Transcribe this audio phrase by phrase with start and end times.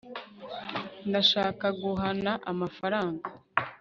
[1.09, 3.27] ndashaka guhana amafaranga